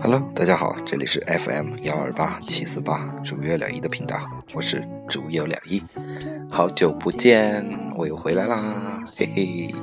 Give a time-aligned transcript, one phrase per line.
[0.00, 4.18] Hello，大家好，这里是 FM 幺二八七四八主月两亿的频道，
[4.54, 5.82] 我是主月两亿，
[6.50, 7.64] 好久不见，
[7.96, 9.74] 我又回来啦，嘿嘿。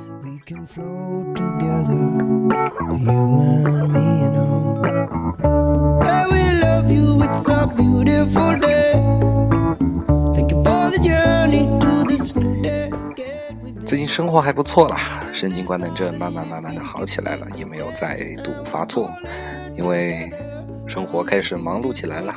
[13.84, 14.96] 最近生活还不错啦，
[15.32, 19.10] 神经官能症慢慢慢慢的好起来了，也没有再度发作，
[19.76, 20.30] 因为
[20.86, 22.34] 生活开始忙碌起来了，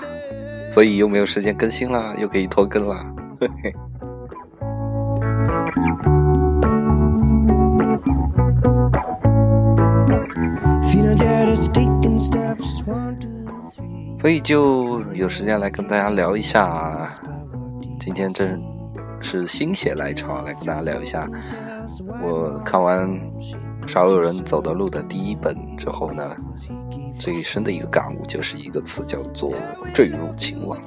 [0.72, 3.06] 所以又没有时间更新了，又可以拖更了，
[3.40, 3.89] 嘿嘿。
[14.20, 17.08] 所以就有时间来跟大家聊一下，
[18.00, 18.62] 今天真。
[19.22, 21.30] 是心血来潮来跟大家聊一下，
[22.24, 23.10] 我看完
[23.86, 26.34] 《少有人走的路》的第一本之后呢，
[27.20, 29.54] 最深的一个感悟就是一个词叫做
[29.94, 30.82] “坠入情网”，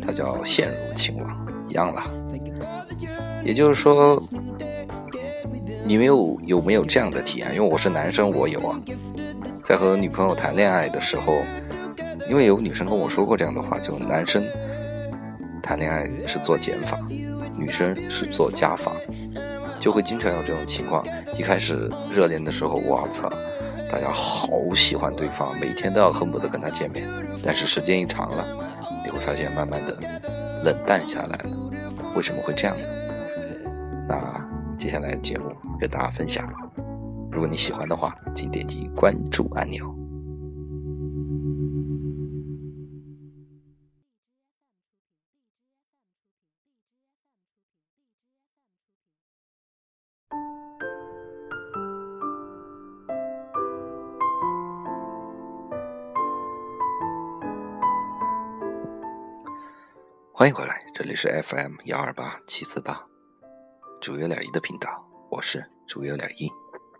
[0.00, 2.04] 它叫陷入情网一样了。
[3.44, 4.22] 也就是说，
[5.84, 7.52] 你们有有没有这样的体验？
[7.52, 8.80] 因为我是男生，我有啊，
[9.64, 11.42] 在和女朋友谈恋爱的时候，
[12.28, 14.44] 因为有女生跟我说过这样的话，就男生
[15.62, 16.98] 谈恋爱是做减法。
[17.58, 18.92] 女生是做加法，
[19.80, 21.02] 就会经常有这种情况。
[21.38, 23.30] 一开始热恋的时候，我操，
[23.90, 27.08] 大家好喜欢对方，每天都要恨不得跟他见面。
[27.42, 28.46] 但是时间一长了，
[29.02, 29.96] 你会发现慢慢的
[30.64, 31.50] 冷淡下来了。
[32.14, 32.84] 为什么会这样呢？
[34.06, 35.50] 那接下来节目
[35.80, 36.46] 跟大家分享。
[37.32, 40.05] 如果你喜欢的话，请点击关注按钮。
[60.38, 63.06] 欢迎回来，这里是 FM 幺二八七四八，
[64.02, 66.50] 主有两亿的频道，我是主有两亿，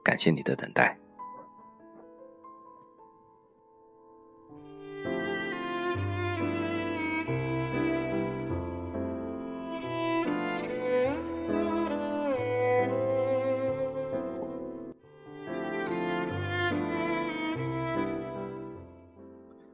[0.02, 0.98] 感谢你的等待。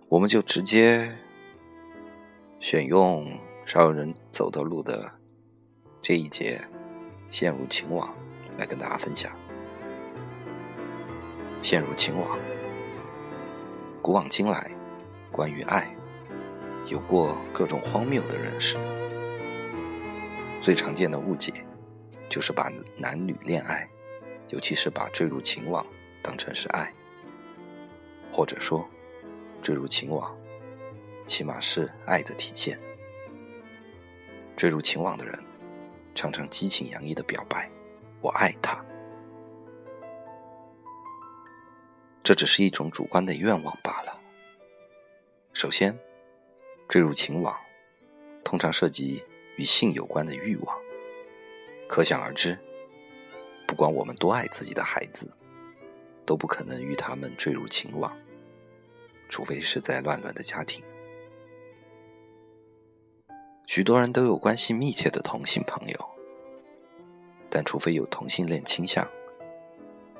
[0.08, 1.16] 我们就直接
[2.58, 3.24] 选用。
[3.64, 5.10] 少有人走的路的
[6.02, 6.60] 这一节，
[7.30, 8.12] 陷入情网，
[8.58, 9.32] 来跟大家分享。
[11.62, 12.38] 陷入情网，
[14.02, 14.70] 古往今来，
[15.30, 15.96] 关于爱，
[16.86, 18.76] 有过各种荒谬的认识。
[20.60, 21.52] 最常见的误解，
[22.28, 23.88] 就是把男女恋爱，
[24.48, 25.86] 尤其是把坠入情网
[26.20, 26.92] 当成是爱，
[28.32, 28.84] 或者说，
[29.62, 30.36] 坠入情网，
[31.26, 32.76] 起码是爱的体现。
[34.56, 35.36] 坠入情网的人，
[36.14, 37.68] 常常激情洋溢的表白
[38.20, 38.84] ：“我爱他。”
[42.22, 44.20] 这只是一种主观的愿望罢了。
[45.52, 45.98] 首先，
[46.88, 47.58] 坠入情网，
[48.44, 49.24] 通常涉及
[49.56, 50.78] 与性有关的欲望。
[51.88, 52.56] 可想而知，
[53.66, 55.28] 不管我们多爱自己的孩子，
[56.24, 58.16] 都不可能与他们坠入情网，
[59.28, 60.84] 除非是在乱伦的家庭。
[63.74, 65.98] 许多人都有关系密切的同性朋友，
[67.48, 69.08] 但除非有同性恋倾向，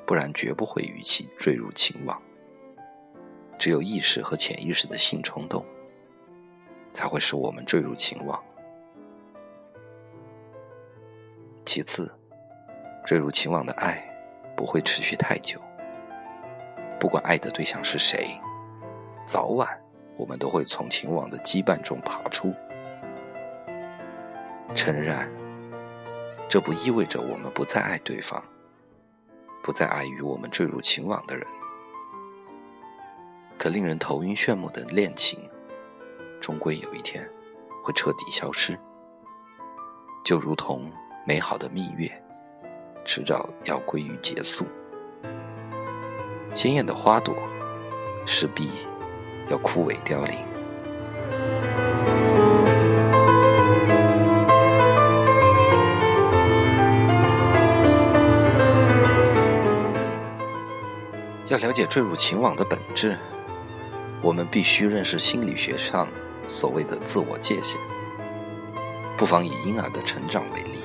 [0.07, 2.19] 不然绝不会与其坠入情网。
[3.59, 5.63] 只有意识和潜意识的性冲动，
[6.93, 8.43] 才会使我们坠入情网。
[11.63, 12.11] 其次，
[13.05, 14.03] 坠入情网的爱
[14.57, 15.59] 不会持续太久。
[16.99, 18.31] 不管爱的对象是谁，
[19.27, 19.69] 早晚
[20.17, 22.51] 我们都会从情网的羁绊中爬出。
[24.75, 25.29] 诚然，
[26.49, 28.43] 这不意味着我们不再爱对方，
[29.61, 31.45] 不再爱与我们坠入情网的人。
[33.57, 35.47] 可令人头晕眩目的恋情，
[36.41, 37.29] 终归有一天
[37.83, 38.77] 会彻底消失，
[40.25, 40.91] 就如同
[41.25, 42.11] 美好的蜜月，
[43.05, 44.65] 迟早要归于结束。
[46.53, 47.35] 鲜艳的花朵，
[48.25, 48.69] 势必
[49.49, 50.35] 要枯萎凋零。
[61.63, 63.17] 了解坠入情网的本质，
[64.21, 66.09] 我们必须认识心理学上
[66.49, 67.79] 所谓的自我界限。
[69.17, 70.81] 不妨以婴儿的成长为例。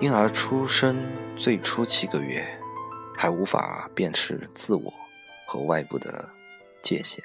[0.00, 2.44] 婴儿出生最初七个月，
[3.16, 4.92] 还无法辨识自我
[5.46, 6.28] 和外部的
[6.82, 7.22] 界限。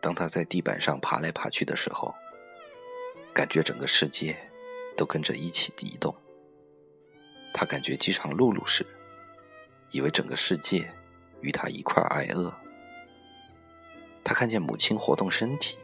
[0.00, 2.14] 当他在地板上爬来爬去的时候，
[3.34, 4.34] 感觉整个世界
[4.96, 6.16] 都跟着一起移动。
[7.52, 8.86] 他感觉饥肠辘辘时，
[9.90, 10.92] 以为整个世界
[11.40, 12.54] 与他一块挨饿。
[14.22, 15.78] 他看见母亲活动身体。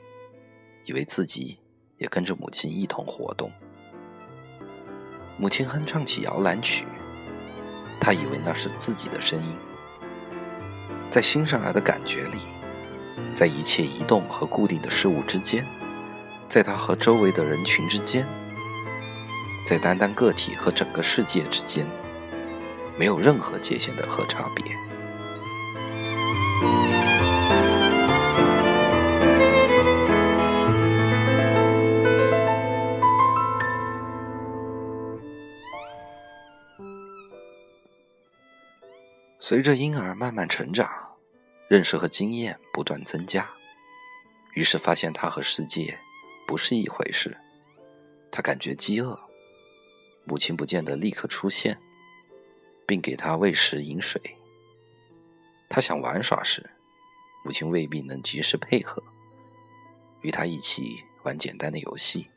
[0.84, 1.58] 以为自己
[1.98, 3.52] 也跟着母亲一同活动。
[5.38, 6.84] 母亲哼唱起摇篮曲，
[8.00, 9.56] 他以为那是自己的声音。
[11.10, 12.38] 在新生儿的感觉里，
[13.32, 15.64] 在一切移动和固定的事物之间，
[16.48, 18.26] 在他和周围的人群之间，
[19.66, 21.86] 在单单个体和整个世界之间，
[22.98, 24.64] 没有任何界限的和差别。
[39.38, 40.88] 随着婴儿慢慢成长，
[41.68, 43.46] 认识和经验不断增加，
[44.54, 45.98] 于是发现他和世界
[46.46, 47.36] 不是一回事。
[48.30, 49.18] 他感觉饥饿，
[50.24, 51.78] 母亲不见得立刻出现，
[52.92, 54.20] 并给他喂食饮水。
[55.66, 56.68] 他想玩耍时，
[57.42, 59.02] 母亲未必能及时配合，
[60.20, 62.28] 与他一起玩简单的游戏。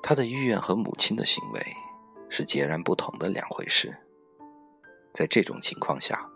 [0.00, 1.76] 他的意愿和母亲的行为
[2.28, 3.96] 是截然不同的两回事。
[5.12, 6.28] 在这种情况下，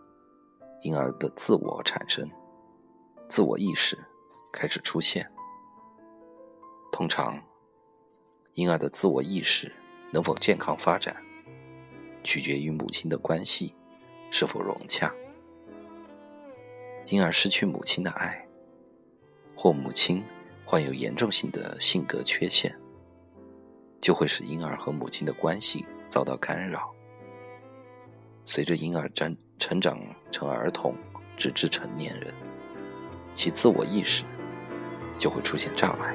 [0.83, 2.31] 婴儿的自我产生、
[3.29, 3.99] 自我意识
[4.53, 5.31] 开始出现。
[6.93, 7.43] 通常，
[8.55, 9.73] 婴儿的自我意识
[10.13, 11.17] 能否健康发展，
[12.23, 13.75] 取决于母亲的关系
[14.31, 15.13] 是否融洽。
[17.07, 18.47] 婴儿失去母亲的爱，
[19.57, 20.25] 或母亲
[20.65, 22.75] 患有严重性的性格缺陷。
[24.01, 26.94] 就会使婴儿和母亲的关系遭到干扰。
[28.45, 29.99] 随着婴儿长成长
[30.31, 30.95] 成儿童，
[31.37, 32.33] 直至成年人，
[33.33, 34.25] 其自我意识
[35.19, 36.15] 就会出现障碍。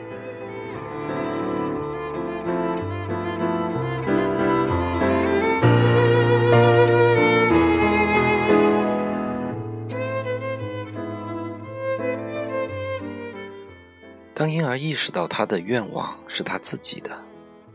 [14.33, 17.25] 当婴儿意识到他的愿望是他自己的。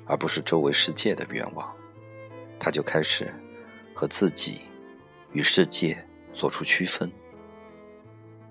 [0.07, 1.75] 而不是周围世界的愿望，
[2.59, 3.33] 他就开始
[3.95, 4.63] 和自己
[5.33, 5.97] 与世界
[6.33, 7.11] 做出区分。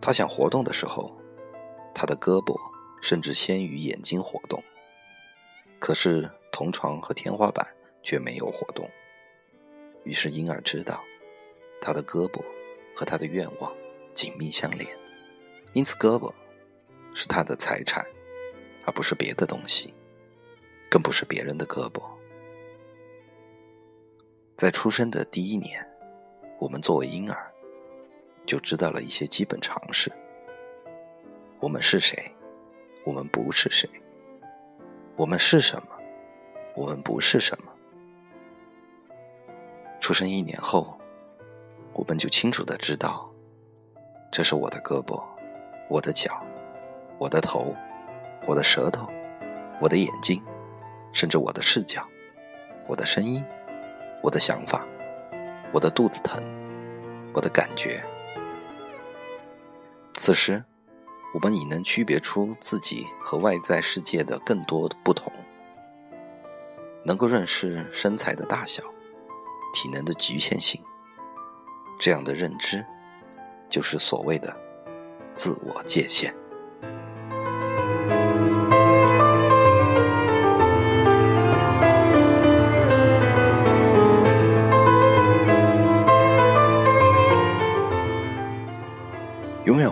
[0.01, 1.15] 他想活动的时候，
[1.93, 2.55] 他的胳膊
[3.01, 4.63] 甚至先于眼睛活动，
[5.79, 7.67] 可是同床和天花板
[8.01, 8.89] 却没有活动。
[10.03, 11.03] 于是婴儿知道，
[11.81, 12.41] 他的胳膊
[12.95, 13.73] 和他的愿望
[14.13, 14.87] 紧密相连，
[15.73, 16.33] 因此胳膊
[17.13, 18.05] 是他的财产，
[18.85, 19.93] 而不是别的东西。
[20.89, 22.03] 更不是别人的胳膊。
[24.55, 25.85] 在出生的第一年，
[26.59, 27.51] 我们作为婴儿，
[28.45, 30.11] 就知道了一些基本常识：
[31.59, 32.31] 我们是谁，
[33.03, 33.89] 我们不是谁；
[35.15, 35.87] 我们是什么，
[36.75, 37.71] 我们不是什么。
[39.99, 40.97] 出生一年后，
[41.93, 43.29] 我们就清楚的知道，
[44.31, 45.21] 这是我的胳膊，
[45.89, 46.45] 我的脚，
[47.17, 47.75] 我的头，
[48.45, 49.09] 我的舌头，
[49.81, 50.41] 我的眼睛。
[51.11, 52.03] 甚至我的视角，
[52.87, 53.45] 我的声音，
[54.23, 54.87] 我的想法，
[55.73, 56.41] 我的肚子疼，
[57.33, 58.01] 我的感觉。
[60.13, 60.63] 此时，
[61.33, 65.29] 我们已能区别出自己和外在世界的更多的不同，
[67.03, 68.81] 能够认识身材的大小、
[69.73, 70.81] 体能的局限性。
[71.99, 72.85] 这样的认知，
[73.67, 74.55] 就是所谓的
[75.35, 76.33] 自我界限。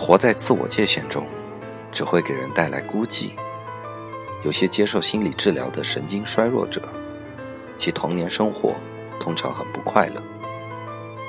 [0.04, 1.28] 活在自我界限中，
[1.92, 3.34] 只会给人带来孤寂。
[4.44, 6.82] 有些接受心理治疗的神经衰弱者，
[7.78, 8.74] 其童年生活
[9.20, 10.20] 通常很不快乐，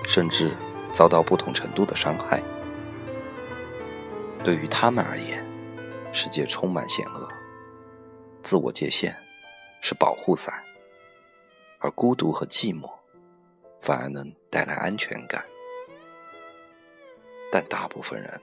[0.07, 0.53] 甚至
[0.91, 2.43] 遭到不同程度的伤害。
[4.43, 5.47] 对于他们而言，
[6.11, 7.29] 世界充满险恶，
[8.43, 9.15] 自我界限
[9.83, 10.55] 是保护伞，
[11.79, 12.91] 而孤独和寂寞
[13.83, 15.45] 反而能带来安全感。
[17.53, 18.41] 但大部分人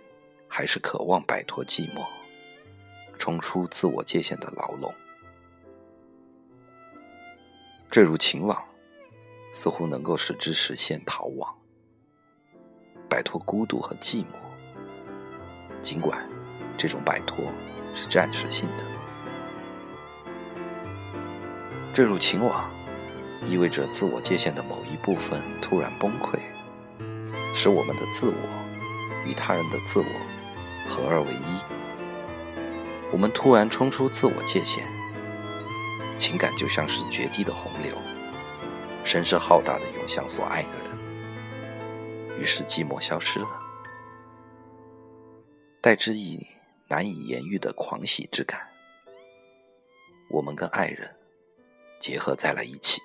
[0.49, 2.05] 还是渴望摆脱寂寞，
[3.17, 4.93] 冲出自我界限的牢笼。
[7.89, 8.61] 坠入情网，
[9.51, 11.55] 似乎能够使之实现逃亡，
[13.07, 14.25] 摆脱孤独和寂寞。
[15.81, 16.27] 尽管
[16.75, 17.45] 这种摆脱
[17.93, 18.83] 是暂时性的，
[21.93, 22.69] 坠入情网
[23.45, 26.37] 意味着自我界限的某一部分突然崩溃，
[27.55, 28.35] 使我们的自我
[29.25, 30.05] 与他人的自我
[30.89, 33.09] 合二为一。
[33.11, 34.83] 我们突然冲出自我界限。
[36.17, 37.95] 情感就像是决堤的洪流，
[39.05, 43.47] 声势浩大的涌向所爱的人，于是寂寞消失了，
[45.79, 46.45] 代之以
[46.89, 48.67] 难以言喻的狂喜之感。
[50.29, 51.15] 我们跟爱人
[51.99, 53.01] 结合在了一起。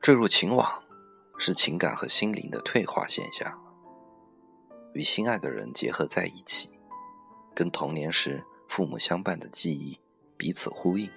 [0.00, 0.82] 坠入情网，
[1.36, 3.62] 是情感和心灵的退化现象。
[4.94, 6.70] 与心爱的人结合在一起，
[7.54, 10.00] 跟童年时父母相伴的记忆
[10.38, 11.10] 彼此呼应，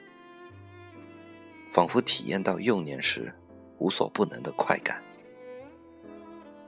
[1.72, 3.34] 仿佛体验到幼年时
[3.78, 5.02] 无所不能的快感。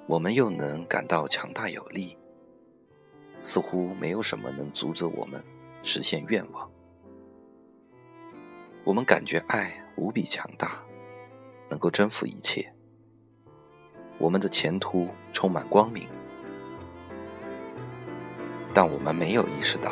[0.07, 2.17] 我们又能感到强大有力，
[3.41, 5.43] 似乎没有什么能阻止我们
[5.84, 6.72] 实现愿望。
[8.86, 10.85] 我们感觉爱无比强大。
[11.69, 12.74] 能够征服一切，
[14.17, 16.07] 我们的前途充满光明，
[18.74, 19.91] 但我们没有意识到，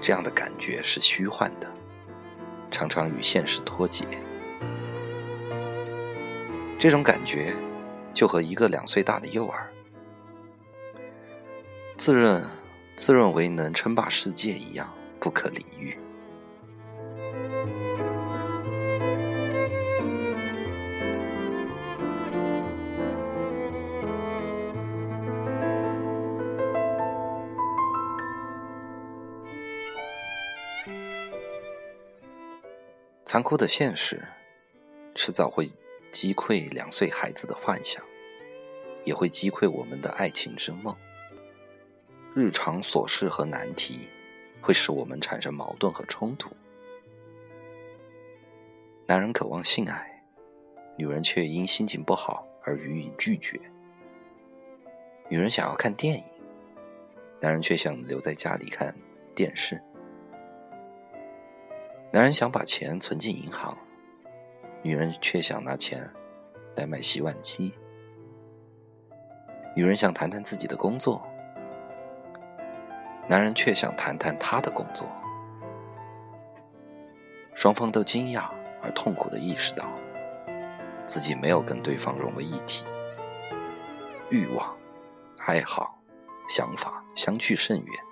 [0.00, 1.70] 这样的感觉是虚幻的，
[2.70, 4.04] 常常与现实脱节。
[6.78, 7.54] 这种感觉，
[8.14, 9.70] 就和一个两岁大的幼儿，
[11.96, 12.42] 自认
[12.96, 15.98] 自认为能称霸世界一样，不可理喻。
[33.30, 34.26] 残酷的现实，
[35.14, 35.70] 迟早会
[36.10, 38.02] 击溃两岁孩子的幻想，
[39.04, 40.92] 也会击溃我们的爱情之梦。
[42.34, 44.08] 日常琐事和难题，
[44.60, 46.50] 会使我们产生矛盾和冲突。
[49.06, 50.24] 男人渴望性爱，
[50.98, 53.60] 女人却因心情不好而予以拒绝。
[55.28, 56.24] 女人想要看电影，
[57.38, 58.92] 男人却想留在家里看
[59.36, 59.80] 电视。
[62.12, 63.78] 男人想把钱存进银行，
[64.82, 66.10] 女人却想拿钱
[66.74, 67.72] 来买洗碗机。
[69.76, 71.24] 女人想谈谈自己的工作，
[73.28, 75.08] 男人却想谈谈他的工作。
[77.54, 78.50] 双方都惊讶
[78.82, 79.88] 而痛苦的意识到，
[81.06, 82.84] 自己没有跟对方融为一体，
[84.30, 84.76] 欲望、
[85.46, 85.96] 爱好、
[86.48, 88.04] 想法相去甚远，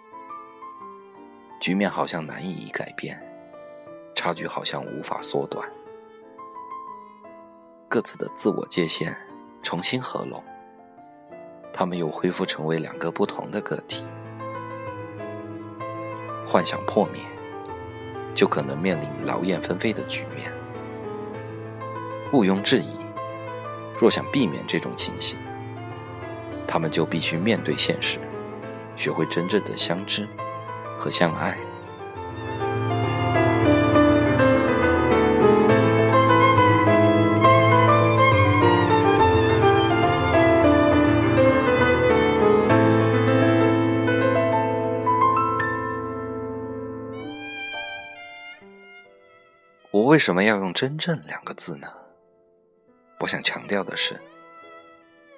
[1.61, 3.21] 局面好像难以改变。
[4.19, 5.65] 差距好像无法缩短，
[7.89, 9.17] 各自的自我界限
[9.63, 10.43] 重新合拢，
[11.73, 14.05] 他们又恢复成为两个不同的个体。
[16.45, 17.23] 幻想破灭，
[18.35, 20.53] 就可能面临劳燕分飞的局面。
[22.33, 22.97] 毋庸置疑，
[24.01, 25.39] 若想避免这种情形，
[26.67, 28.19] 他们就必须面对现实，
[28.97, 30.27] 学会真正的相知
[30.99, 31.57] 和相爱。
[50.19, 51.87] 为什么要用“真正”两个字呢？
[53.21, 54.21] 我想强调的是，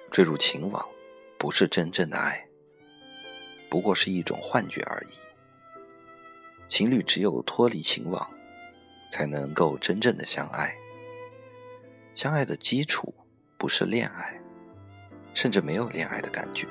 [0.09, 0.83] 坠入情网
[1.37, 2.47] 不是真正的爱，
[3.69, 5.13] 不过是一种幻觉而已。
[6.67, 8.27] 情侣只有脱离情网，
[9.11, 10.75] 才能够真正的相爱。
[12.15, 13.13] 相爱的基础
[13.59, 14.41] 不是恋爱，
[15.35, 16.65] 甚至没有恋爱的感觉，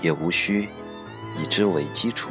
[0.00, 0.68] 也无需
[1.36, 2.30] 以之为基础。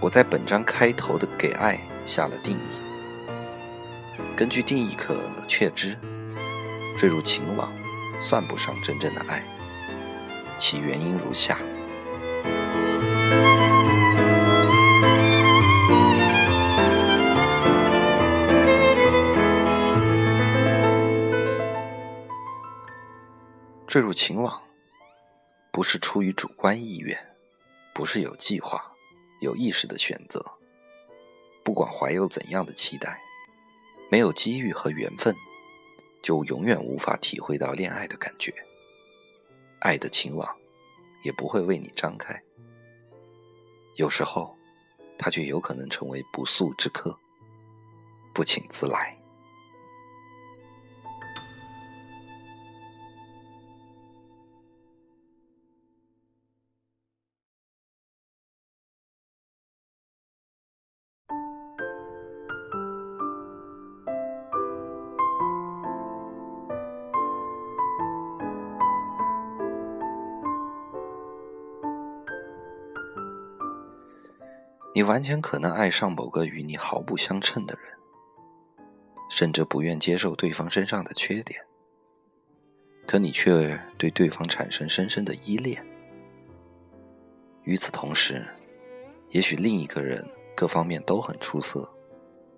[0.00, 1.78] 我在本章开头的“给爱”
[2.08, 4.20] 下了定义。
[4.34, 5.14] 根据定义可
[5.46, 5.94] 确知，
[6.96, 7.70] 坠入情网
[8.18, 9.44] 算不上真正的爱。
[10.58, 11.58] 其原因如下：
[23.86, 24.62] 坠入情网，
[25.70, 27.18] 不是出于主观意愿，
[27.92, 28.82] 不是有计划。
[29.40, 30.44] 有意识的选择，
[31.68, 33.20] 不管怀有怎样的期待，
[34.10, 35.36] 没有机遇和缘分，
[36.22, 38.54] 就永远无法体会到恋爱的感觉。
[39.80, 40.48] 爱的情网
[41.22, 42.42] 也不会为你张开，
[43.96, 44.56] 有时候，
[45.18, 47.14] 它却有可能成为不速之客，
[48.32, 49.17] 不请自来。
[75.08, 77.94] 完全可能爱上某个与你毫不相称的人，
[79.30, 81.58] 甚至不愿接受对方身上的缺点，
[83.06, 85.82] 可你却对对方产生深深的依恋。
[87.64, 88.46] 与此同时，
[89.30, 90.22] 也许另一个人
[90.54, 91.90] 各方面都很出色，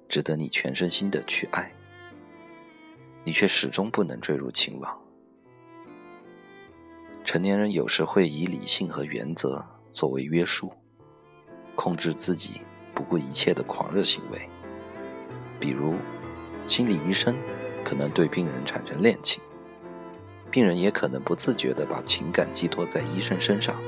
[0.09, 1.73] 值得你全身心的去爱，
[3.23, 5.01] 你却始终不能坠入情网。
[7.25, 10.73] 成年人有时会以理性和原则作为约束。
[11.81, 12.61] 控制自己
[12.93, 14.47] 不顾一切的狂热行为，
[15.59, 15.95] 比如，
[16.67, 17.35] 心理医生
[17.83, 19.43] 可能对病人产生恋情，
[20.51, 23.81] 病人也可能不自觉地把情感寄托在医生身上。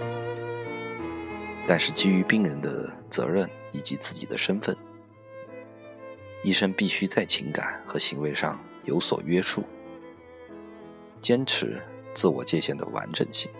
[1.66, 4.74] 但是基于病人的责任以及自己的身份，
[6.42, 9.64] 医生必须在情感和行为上有所约束，
[11.20, 11.78] 坚持
[12.14, 13.50] 自我界限的完整性，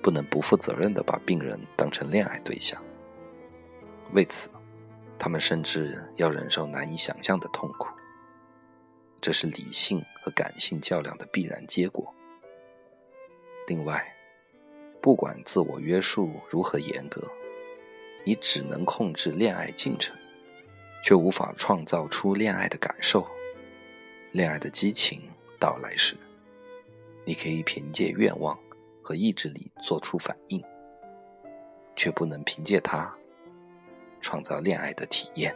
[0.00, 2.82] 不能不负责任地把病人当成恋爱对象。
[4.12, 4.50] 为此，
[5.18, 7.88] 他们甚至要忍受难以想象的痛苦。
[9.20, 12.12] 这是理性和感性较量的必然结果。
[13.66, 14.04] 另外，
[15.00, 17.22] 不管自我约束如何严格，
[18.24, 20.16] 你只能控制恋爱进程，
[21.04, 23.26] 却无法创造出恋爱的感受。
[24.32, 25.22] 恋爱的激情
[25.58, 26.16] 到来时，
[27.24, 28.58] 你可以凭借愿望
[29.02, 30.62] 和意志力做出反应，
[31.94, 33.14] 却不能凭借它。
[34.20, 35.54] 创造恋爱的体验。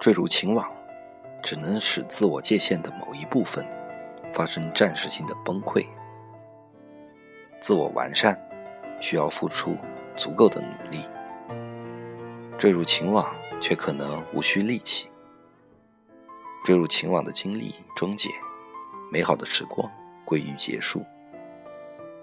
[0.00, 0.70] 坠入情网，
[1.42, 3.64] 只能使自我界限的某一部分
[4.34, 5.86] 发生暂时性的崩溃。
[7.58, 8.38] 自我完善
[9.00, 9.74] 需要付出
[10.14, 11.08] 足够的努力。
[12.58, 13.34] 坠入情网。
[13.64, 15.08] 却可能无需力气。
[16.62, 18.28] 坠入情网的经历终结，
[19.10, 19.90] 美好的时光
[20.22, 21.02] 归于结束，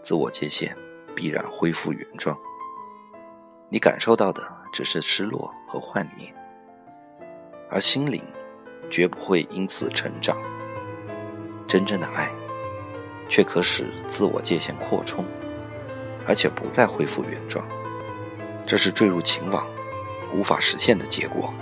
[0.03, 0.77] 自我界限
[1.15, 2.37] 必然恢复原状。
[3.69, 6.31] 你感受到的只是失落和幻灭，
[7.71, 8.23] 而心灵
[8.91, 10.37] 绝不会因此成长。
[11.67, 12.31] 真正的爱，
[13.27, 15.25] 却可使自我界限扩充，
[16.27, 17.67] 而且不再恢复原状。
[18.63, 19.65] 这是坠入情网。
[20.33, 21.53] 无法实现的结果。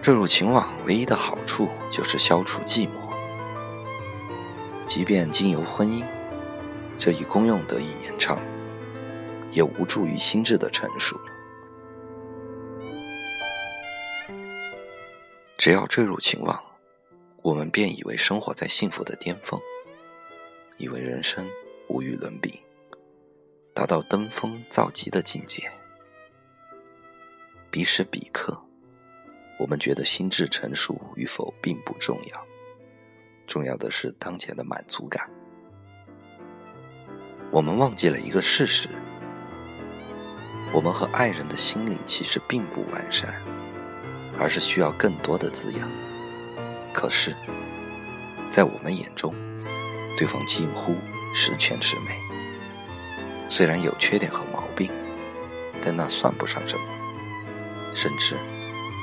[0.00, 2.90] 坠入情网唯一的好处就是消除寂寞，
[4.86, 6.04] 即便经由婚姻，
[6.96, 8.38] 这一功用得以延长，
[9.50, 11.18] 也无助于心智的成熟。
[15.58, 16.62] 只要坠入情网，
[17.42, 19.60] 我们便以为生活在幸福的巅峰。
[20.78, 21.48] 以为人生
[21.88, 22.60] 无与伦比，
[23.72, 25.70] 达到登峰造极的境界。
[27.70, 28.58] 彼时彼刻，
[29.58, 32.46] 我们觉得心智成熟与否并不重要，
[33.46, 35.28] 重要的是当前的满足感。
[37.50, 38.88] 我们忘记了一个事实：
[40.72, 43.34] 我们和爱人的心灵其实并不完善，
[44.38, 45.88] 而是需要更多的滋养。
[46.92, 47.34] 可是，
[48.50, 49.34] 在我们眼中，
[50.16, 50.96] 对方近乎
[51.34, 52.18] 十全十美，
[53.50, 54.90] 虽然有缺点和毛病，
[55.82, 56.84] 但那算不上什么，
[57.94, 58.34] 甚至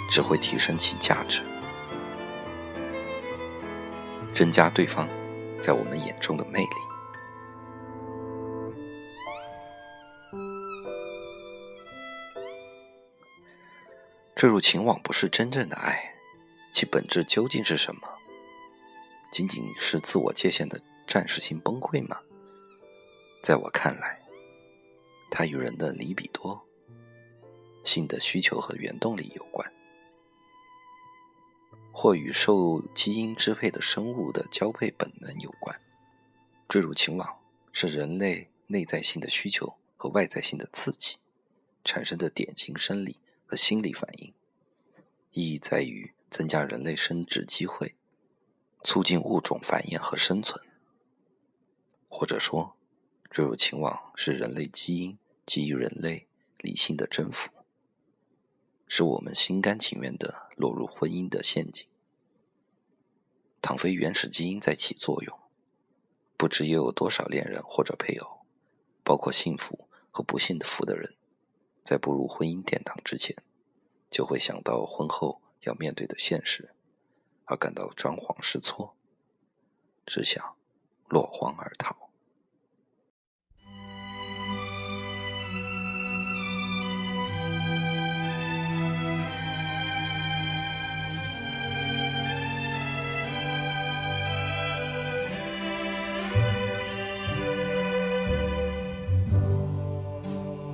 [0.09, 1.41] 只会提升其价值。
[4.33, 5.07] 增加对方
[5.61, 6.67] 在我们眼中的魅力。
[14.35, 16.15] 坠入情网不是真正的爱，
[16.71, 18.01] 其本质究竟是什么？
[19.31, 22.19] 仅仅是自我界限的暂时性崩溃吗？
[23.41, 24.21] 在我看来，
[25.29, 26.65] 它与人的离比多、
[27.83, 29.71] 性的需求和原动力有关。
[31.95, 35.79] 或与受基因支配的生物的交配本能有关。
[36.67, 37.39] 坠入情网
[37.71, 41.17] 是人类内在性的需求和外在性的刺激
[41.83, 44.33] 产生的典型生理和心理反应，
[45.33, 47.93] 意义在于增加人类生殖机会，
[48.83, 50.62] 促进物种繁衍和生存。
[52.15, 52.77] 或者说，
[53.31, 56.27] 坠入情网是人类基因给予人类
[56.59, 57.49] 理性的征服。
[58.87, 61.87] 使我们心甘情愿地落入婚姻的陷阱。
[63.59, 65.39] 倘非原始基因在起作用，
[66.37, 68.45] 不知又有多少恋人或者配偶，
[69.03, 71.15] 包括幸福和不幸的福的人，
[71.83, 73.35] 在步入婚姻殿堂之前，
[74.11, 76.75] 就会想到婚后要面对的现实，
[77.45, 78.95] 而感到张皇失措，
[80.05, 80.55] 只想
[81.09, 82.02] 落荒而逃。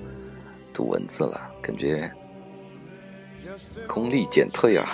[0.74, 2.12] 读文字了，感觉
[3.88, 4.90] 功力减退啊！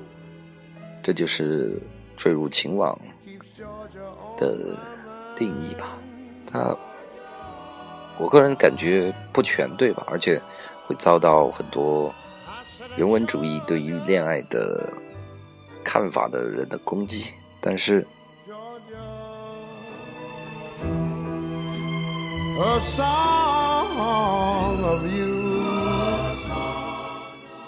[1.04, 1.78] 这就是
[2.16, 2.98] 坠入情网
[4.38, 4.74] 的
[5.36, 5.98] 定义吧？
[6.50, 6.74] 他，
[8.18, 10.02] 我个人感觉不全对吧？
[10.08, 10.40] 而且
[10.86, 12.10] 会遭到很多。
[12.96, 14.92] 人文主义对于恋爱的
[15.84, 18.06] 看法的人的攻击，但是，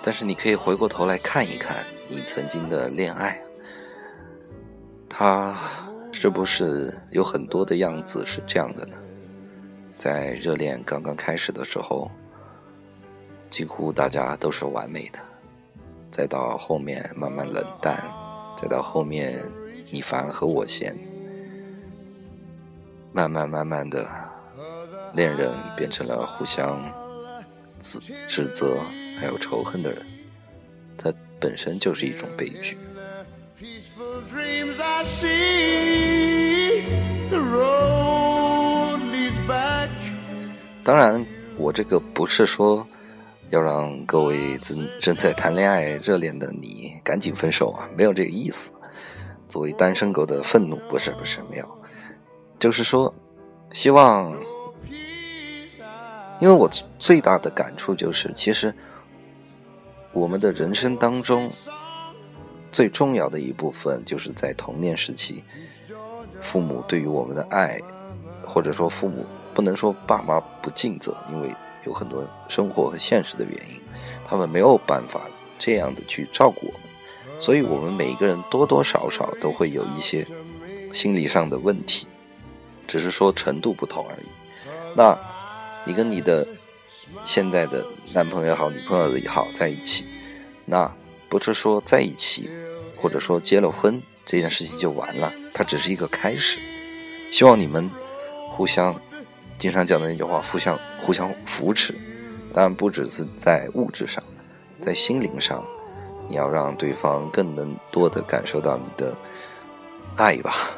[0.02, 3.40] 但是你可以回过头来看一看你曾经的恋爱，
[5.08, 5.56] 他
[6.12, 8.96] 是不是有很多的样子是这样的呢？
[9.96, 12.10] 在热恋刚刚开始的时候。
[13.50, 15.18] 几乎大家都是完美的，
[16.10, 18.04] 再到后面慢慢冷淡，
[18.56, 19.42] 再到后面
[19.90, 20.94] 你烦和我嫌，
[23.12, 24.06] 慢慢慢慢的，
[25.14, 26.78] 恋人变成了互相
[27.80, 28.78] 指指责
[29.18, 30.04] 还有仇恨的人，
[30.98, 32.76] 它本身就是一种悲剧。
[40.84, 41.24] 当然，
[41.56, 42.86] 我这个不是说。
[43.50, 47.88] 要让各位正正在谈恋爱热恋的你赶紧分手啊！
[47.96, 48.70] 没有这个意思。
[49.48, 51.66] 作为单身狗的愤怒不是不是没有，
[52.58, 53.14] 就是说，
[53.72, 54.36] 希望，
[56.38, 58.74] 因为我最大的感触就是，其实
[60.12, 61.50] 我们的人生当中
[62.70, 65.42] 最重要的一部分，就是在童年时期，
[66.42, 67.80] 父母对于我们的爱，
[68.46, 71.50] 或者说父母不能说爸妈不尽责，因为。
[71.84, 73.80] 有很多生活和现实的原因，
[74.26, 75.22] 他们没有办法
[75.58, 80.26] 这样的去照顾我们，所以我们每一个人多多少少都会有一些
[80.92, 82.06] 心理上的问题，
[82.86, 84.26] 只是说程度不同而已。
[84.94, 85.18] 那，
[85.84, 86.46] 你跟你的
[87.24, 90.04] 现在的男朋友也好，女朋友也好在一起，
[90.64, 90.92] 那
[91.28, 92.50] 不是说在一起，
[92.96, 96.58] 或者说结了婚这件事情就完了，它只是一个开始。
[97.30, 97.90] 希望你们
[98.50, 99.00] 互相。
[99.58, 101.92] 经常讲的那句话，互相互相扶持，
[102.54, 104.22] 当然不只是在物质上，
[104.80, 105.64] 在心灵上，
[106.28, 109.12] 你要让对方更能多的感受到你的
[110.16, 110.70] 爱吧。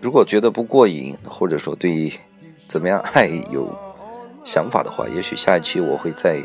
[0.00, 2.10] 如果觉得不过瘾，或者说对
[2.66, 3.91] 怎么样爱有。
[4.44, 6.42] 想法的话，也许下一期我会再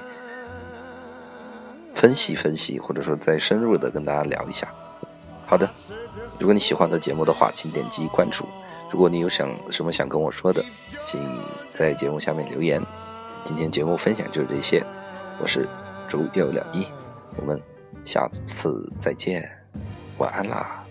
[1.93, 4.67] 分析分析，或者说再深入的跟大家聊一下。
[5.45, 5.69] 好的，
[6.39, 8.45] 如果你喜欢的节目的话，请点击关注。
[8.91, 10.63] 如果你有想什么想跟我说的，
[11.03, 11.19] 请
[11.73, 12.81] 在节目下面留言。
[13.43, 14.83] 今天节目分享就是这些，
[15.41, 15.67] 我是
[16.07, 16.85] 竹有两一，
[17.37, 17.61] 我们
[18.03, 19.49] 下次再见，
[20.17, 20.86] 晚安啦。